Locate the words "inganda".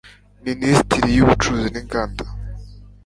1.83-2.23